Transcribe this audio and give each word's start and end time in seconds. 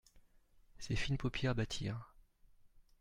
Ses 0.79 0.95
fines 0.95 1.19
paupières 1.19 1.53
battirent. 1.53 2.15